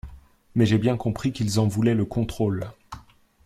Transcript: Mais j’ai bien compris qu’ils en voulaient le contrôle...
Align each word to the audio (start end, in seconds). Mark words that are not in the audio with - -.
Mais 0.55 0.65
j’ai 0.65 0.79
bien 0.79 0.97
compris 0.97 1.31
qu’ils 1.31 1.59
en 1.59 1.67
voulaient 1.67 1.93
le 1.93 2.05
contrôle... 2.05 2.71